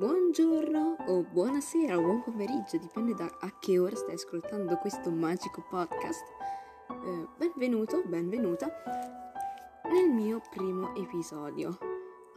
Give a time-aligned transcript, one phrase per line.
[0.00, 5.62] Buongiorno o buonasera o buon pomeriggio, dipende da a che ora stai ascoltando questo magico
[5.68, 6.24] podcast.
[6.88, 8.66] Eh, benvenuto, benvenuta
[9.92, 11.76] nel mio primo episodio.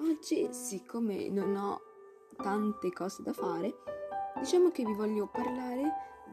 [0.02, 1.79] Oggi, siccome non ho
[2.36, 3.74] tante cose da fare,
[4.40, 5.84] diciamo che vi voglio parlare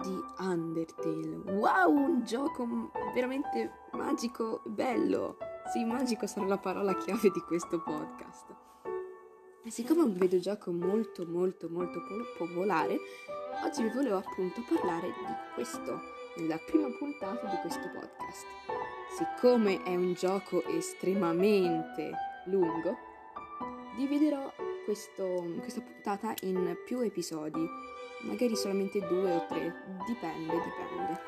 [0.02, 1.52] di Undertale.
[1.52, 5.36] Wow, un gioco veramente magico, bello.
[5.72, 8.59] Sì, magico sarà la parola chiave di questo podcast.
[9.62, 12.00] E siccome è un videogioco molto molto molto
[12.38, 12.98] popolare,
[13.62, 16.00] oggi vi volevo appunto parlare di questo,
[16.36, 18.46] nella prima puntata di questo podcast.
[19.18, 22.10] Siccome è un gioco estremamente
[22.46, 22.96] lungo,
[23.96, 24.50] dividerò
[24.86, 27.62] questo, questa puntata in più episodi,
[28.22, 29.74] magari solamente due o tre,
[30.06, 31.20] dipende, dipende.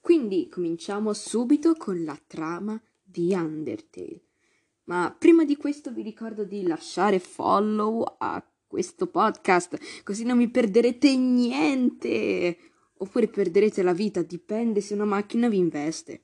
[0.00, 4.22] Quindi cominciamo subito con la trama di Undertale.
[4.84, 10.48] Ma prima di questo vi ricordo di lasciare follow a questo podcast, così non mi
[10.48, 12.56] perderete niente.
[12.98, 16.22] Oppure perderete la vita, dipende se una macchina vi investe.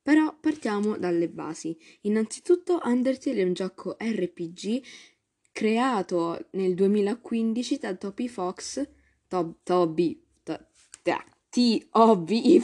[0.00, 1.76] Però partiamo dalle basi.
[2.02, 4.82] Innanzitutto Undertale è un gioco RPG
[5.52, 8.88] creato nel 2015 da Toby Fox,
[9.26, 10.24] Tob, Toby,
[11.50, 12.60] T-O-B-Y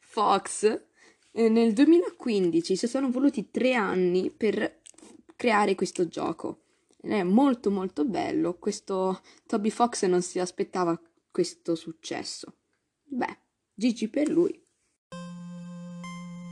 [0.00, 0.84] Fox,
[1.32, 4.80] eh, nel 2015 si sono voluti tre anni per
[5.34, 6.60] creare questo gioco.
[7.00, 8.54] È molto molto bello.
[8.58, 10.98] Questo Toby Fox non si aspettava
[11.30, 12.54] questo successo.
[13.04, 13.38] Beh,
[13.74, 14.60] Gigi per lui.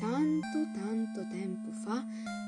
[0.01, 2.03] Tanto tanto tempo fa,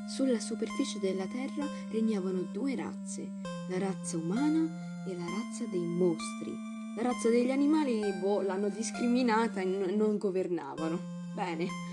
[0.08, 3.30] sulla superficie della Terra regnavano due razze,
[3.68, 6.52] la razza umana e la razza dei mostri.
[6.96, 11.20] La razza degli animali, boh, l'hanno discriminata e non governavano.
[11.34, 11.91] Bene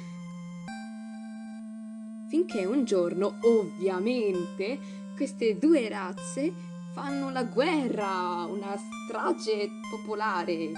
[2.30, 4.78] finché un giorno, ovviamente,
[5.16, 6.54] queste due razze
[6.94, 10.72] fanno la guerra, una strage popolare.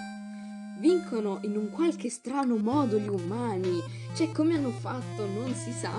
[0.79, 3.79] Vincono in un qualche strano modo gli umani,
[4.15, 5.91] cioè come hanno fatto non si sa.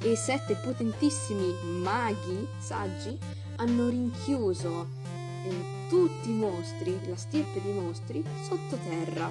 [0.00, 3.18] E sette potentissimi maghi saggi
[3.56, 4.88] hanno rinchiuso
[5.44, 9.30] eh, tutti i mostri, la stirpe di mostri, sottoterra.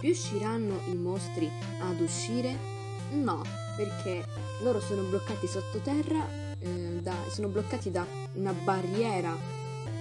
[0.00, 1.50] Riusciranno i mostri
[1.80, 2.79] ad uscire?
[3.10, 3.42] No,
[3.76, 4.24] perché
[4.62, 6.26] loro sono bloccati sottoterra,
[6.58, 9.36] eh, da, sono bloccati da una barriera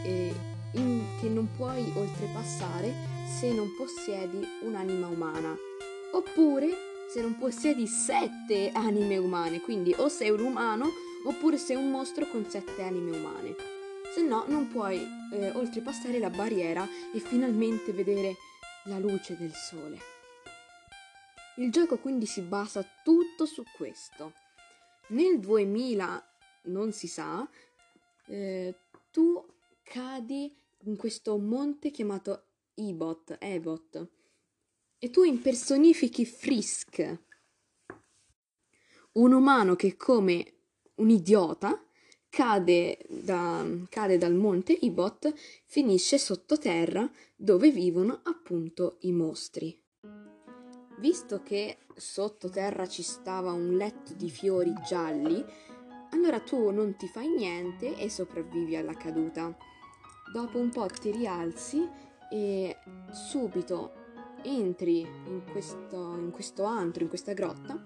[0.04, 0.34] eh,
[0.74, 2.94] in, che non puoi oltrepassare
[3.40, 5.56] se non possiedi un'anima umana.
[6.12, 10.90] Oppure se non possiedi sette anime umane, quindi o sei un umano
[11.26, 13.56] oppure sei un mostro con sette anime umane.
[14.14, 15.00] Se no non puoi
[15.34, 18.36] eh, oltrepassare la barriera e finalmente vedere
[18.86, 20.19] la luce del sole.
[21.60, 24.34] Il gioco quindi si basa tutto su questo.
[25.10, 26.32] Nel 2000,
[26.64, 27.46] non si sa,
[28.28, 28.76] eh,
[29.12, 29.46] tu
[29.84, 34.08] cadi in questo monte chiamato Ebot, Ebot,
[35.00, 37.18] e tu impersonifichi Frisk,
[39.14, 40.54] un umano che come
[40.96, 41.86] un idiota
[42.30, 45.34] cade, da, cade dal monte Ebot,
[45.66, 49.88] finisce sottoterra dove vivono appunto i mostri.
[51.00, 55.44] Visto che sottoterra ci stava un letto di fiori gialli,
[56.12, 59.56] allora tu non ti fai niente e sopravvivi alla caduta.
[60.34, 61.88] Dopo un po' ti rialzi
[62.30, 62.78] e
[63.12, 63.94] subito
[64.44, 67.82] entri in questo, in questo antro, in questa grotta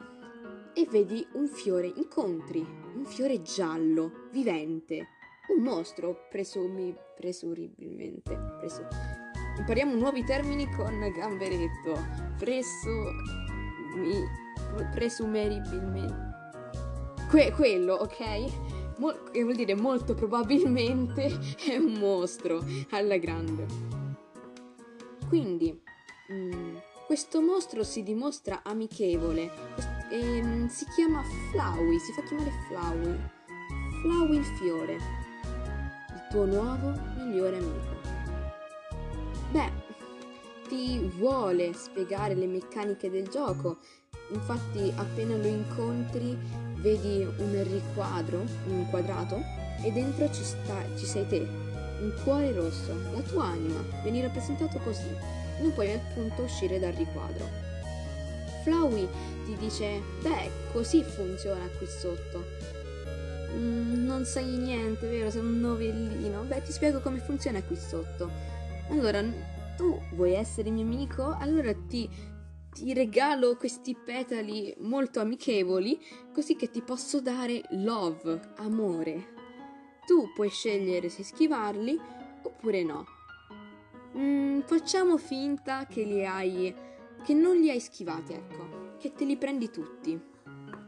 [0.73, 2.59] e vedi un fiore, incontri
[2.95, 5.07] un fiore giallo, vivente,
[5.55, 9.22] un mostro, presumi, presumibilmente, presu-
[9.57, 12.05] Impariamo nuovi termini con gamberetto.
[12.37, 12.89] Presso...
[13.95, 14.41] Mi,
[14.91, 16.31] presumeribilmente.
[17.29, 18.97] Que- quello, ok?
[18.97, 23.65] Mo- che vuol dire molto probabilmente è un mostro alla grande.
[25.27, 25.81] Quindi,
[26.27, 26.75] mh, mm,
[27.07, 29.51] questo mostro si dimostra amichevole.
[30.09, 33.19] E, mh, mm, si chiama Flowey, si fa chiamare Flowey.
[34.01, 34.93] Flowey il fiore.
[34.93, 37.92] Il tuo nuovo migliore amico.
[39.53, 39.69] Beh,
[40.67, 43.77] ti vuole spiegare le meccaniche del gioco.
[44.31, 46.35] Infatti, appena lo incontri,
[46.77, 49.39] vedi un riquadro, un quadrato,
[49.83, 54.79] e dentro ci, sta, ci sei te, un cuore rosso, la tua anima, vieni rappresentato
[54.79, 55.15] così.
[55.61, 57.47] Non puoi appunto uscire dal riquadro.
[58.63, 59.07] Flowey
[59.45, 62.43] ti dice, beh, così funziona qui sotto.
[63.55, 65.29] Mm, non sai niente, vero?
[65.29, 66.41] Sei un novellino.
[66.41, 68.52] Beh, ti spiego come funziona qui sotto.
[68.93, 69.23] Allora,
[69.75, 71.35] tu vuoi essere mio amico?
[71.39, 72.07] Allora ti
[72.71, 75.99] ti regalo questi petali molto amichevoli
[76.31, 79.33] così che ti posso dare love, amore.
[80.05, 81.99] Tu puoi scegliere se schivarli
[82.43, 83.05] oppure no.
[84.15, 86.73] Mm, facciamo finta che li hai
[87.23, 90.19] che non li hai schivati, ecco, che te li prendi tutti.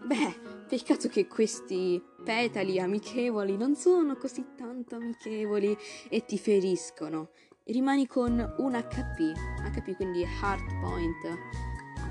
[0.05, 5.75] Beh, peccato che questi petali amichevoli non sono così tanto amichevoli
[6.07, 7.29] e ti feriscono.
[7.67, 11.37] Rimani con un HP, HP quindi Heart Point,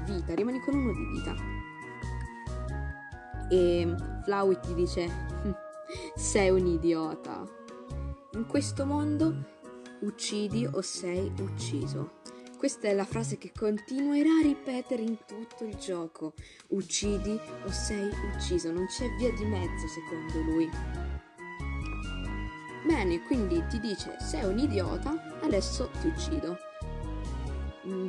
[0.05, 1.35] vita, rimani con uno di vita.
[3.49, 5.55] E Flowey ti dice, hm,
[6.17, 7.45] sei un idiota.
[8.33, 9.45] In questo mondo
[10.01, 12.23] uccidi o sei ucciso.
[12.59, 16.33] Questa è la frase che continuerà a ripetere in tutto il gioco.
[16.71, 20.69] Uccidi o sei ucciso, non c'è via di mezzo secondo lui.
[22.85, 26.59] Bene, quindi ti dice sei un idiota, adesso ti uccido.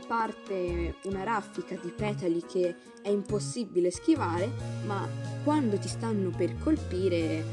[0.07, 4.51] Parte una raffica di petali che è impossibile schivare,
[4.85, 5.07] ma
[5.43, 7.43] quando ti stanno per colpire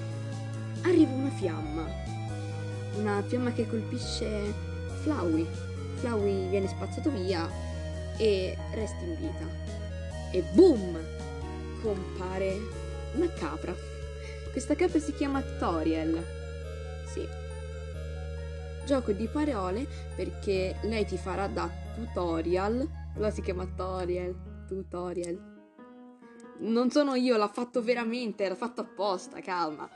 [0.82, 1.86] arriva una fiamma.
[2.96, 4.52] Una fiamma che colpisce
[5.02, 5.46] Flowey
[6.02, 7.48] Flowey viene spazzato via
[8.16, 9.46] e resta in vita.
[10.32, 10.98] E boom!
[11.80, 12.58] Compare
[13.14, 13.72] una capra.
[14.50, 16.41] Questa capra si chiama Toriel.
[18.84, 19.86] Gioco di parole
[20.16, 22.88] perché lei ti farà da tutorial.
[23.16, 24.64] La si chiama Toriel.
[24.66, 25.50] Tutorial.
[26.58, 29.88] Non sono io, l'ha fatto veramente, l'ha fatto apposta, calma.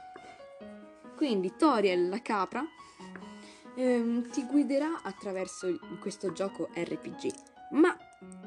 [1.17, 2.65] Quindi Toriel la capra
[3.77, 5.69] ehm, ti guiderà attraverso
[6.01, 7.31] questo gioco RPG,
[7.73, 7.97] ma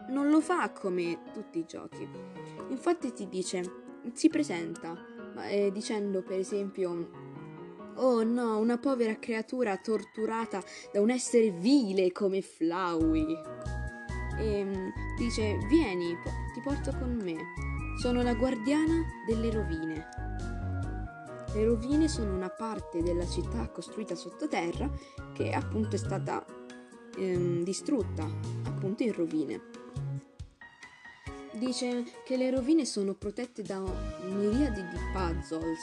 [0.10, 2.08] non lo fa come tutti i giochi.
[2.70, 3.64] Infatti ti dice,
[4.14, 4.98] si presenta
[5.48, 7.29] eh, dicendo per esempio
[8.02, 10.64] Oh no, una povera creatura torturata
[10.94, 13.38] da un essere vile come Flowey.
[14.38, 16.16] E ehm, dice: Vieni,
[16.54, 17.36] ti porto con me.
[18.00, 20.08] Sono la guardiana delle rovine.
[21.54, 24.90] Le rovine sono una parte della città costruita sottoterra
[25.34, 26.46] che appunto è stata
[27.18, 28.26] ehm, distrutta,
[28.64, 29.79] appunto in rovine.
[31.54, 33.82] Dice che le rovine sono protette da
[34.24, 35.80] miriadi di puzzles,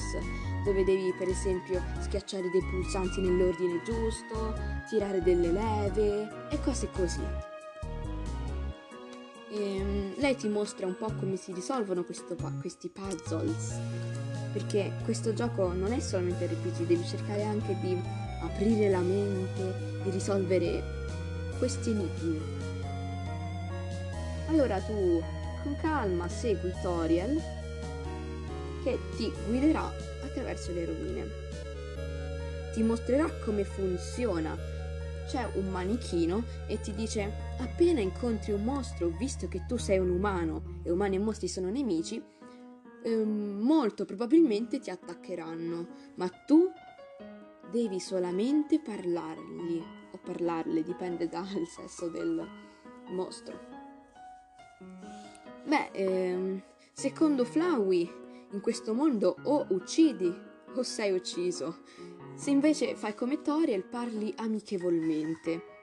[0.64, 4.54] dove devi per esempio schiacciare dei pulsanti nell'ordine giusto,
[4.88, 7.24] tirare delle leve e cose così.
[9.50, 13.80] E, ehm, lei ti mostra un po' come si risolvono questo, questi puzzles
[14.56, 17.94] perché questo gioco non è solamente RPG, devi cercare anche di
[18.40, 20.82] aprire la mente, di risolvere
[21.58, 22.40] questi enigmi.
[24.48, 25.22] Allora tu
[25.66, 27.42] con calma segui Toriel
[28.84, 29.90] che ti guiderà
[30.22, 31.26] attraverso le rovine.
[32.72, 34.56] Ti mostrerà come funziona.
[35.26, 40.10] C'è un manichino e ti dice appena incontri un mostro, visto che tu sei un
[40.10, 42.22] umano e umani e mostri sono nemici,
[43.02, 45.86] Ehm, molto probabilmente ti attaccheranno,
[46.16, 46.68] ma tu
[47.70, 49.80] devi solamente parlargli
[50.10, 52.44] o parlarle, dipende dal sesso del
[53.10, 53.75] mostro.
[55.66, 58.08] Beh, ehm, secondo Flowey,
[58.52, 60.32] in questo mondo o uccidi
[60.74, 61.78] o sei ucciso.
[62.36, 65.74] Se invece fai come Toriel, parli amichevolmente.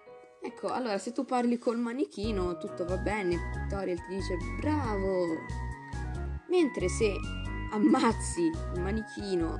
[0.41, 3.67] Ecco, allora se tu parli col manichino, tutto va bene.
[3.69, 5.25] Toriel ti dice bravo,
[6.49, 7.15] Mentre se
[7.71, 9.57] ammazzi il manichino,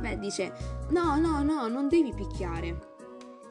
[0.00, 0.52] beh, dice
[0.90, 2.90] no, no, no, non devi picchiare.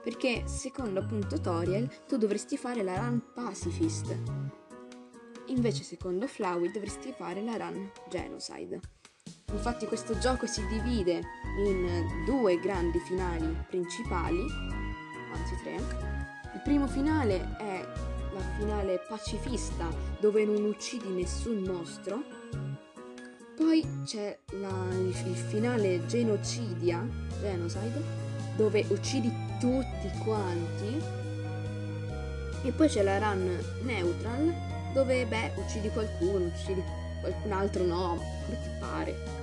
[0.03, 4.60] Perché secondo appunto Toriel tu dovresti fare la run pacifist.
[5.51, 8.79] Invece secondo Flowey dovresti fare la run genocide.
[9.51, 11.21] Infatti questo gioco si divide
[11.65, 14.41] in due grandi finali principali,
[15.33, 15.75] anzi tre.
[16.53, 17.85] Il primo finale è
[18.33, 19.89] la finale pacifista
[20.19, 22.23] dove non uccidi nessun mostro
[23.61, 27.07] poi c'è la, il, finale genocidia,
[27.39, 28.01] genocide,
[28.55, 30.99] dove uccidi tutti quanti.
[32.63, 34.53] E poi c'è la run neutral,
[34.93, 36.83] dove beh, uccidi qualcuno, uccidi
[37.19, 39.39] qualcun altro no, come ti pare.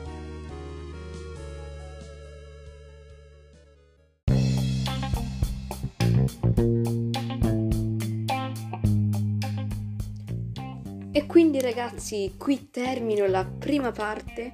[11.28, 14.52] quindi ragazzi, qui termino la prima parte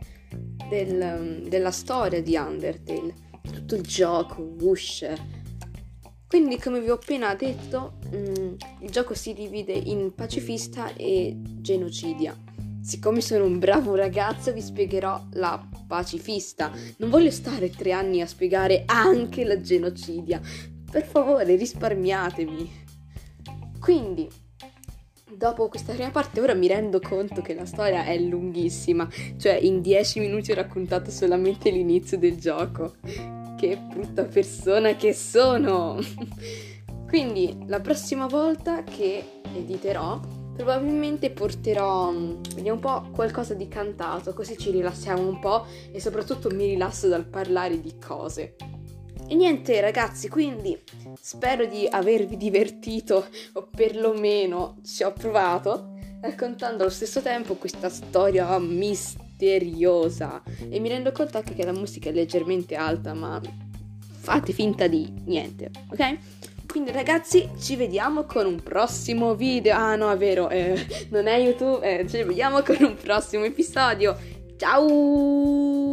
[0.69, 5.07] del, della storia di Undertale, tutto il gioco, Wush.
[6.35, 11.33] Quindi come vi ho appena detto, mh, mm, il gioco si divide in pacifista e
[11.39, 12.37] genocidia.
[12.83, 16.73] Siccome sono un bravo ragazzo vi spiegherò la pacifista.
[16.97, 20.41] Non voglio stare tre anni a spiegare anche la genocidia.
[20.91, 22.87] Per favore risparmiatemi.
[23.79, 24.29] Quindi,
[25.37, 29.81] dopo questa prima parte ora mi rendo conto che la storia è lunghissima, cioè in
[29.81, 32.97] 10 minuti ho raccontato solamente l'inizio del gioco.
[33.65, 35.99] Che brutta persona che sono!
[37.09, 40.21] Quindi la prossima volta che editerò
[40.55, 42.13] probabilmente porterò,
[42.55, 47.09] vediamo un po', qualcosa di cantato, così ci rilassiamo un po' e soprattutto mi rilasso
[47.09, 48.57] dal parlare di cose.
[49.27, 50.79] E niente ragazzi, quindi
[51.19, 58.59] spero di avervi divertito o perlomeno ci ho provato raccontando allo stesso tempo questa storia
[59.45, 63.41] misteriosa e mi rendo conto anche che la musica è leggermente alta ma
[64.21, 66.17] fate finta di niente, ok?
[66.67, 71.39] Quindi ragazzi ci vediamo con un prossimo video, ah no è vero, eh, non è
[71.39, 74.17] YouTube, eh, ci vediamo con un prossimo episodio,
[74.57, 75.84] ciao!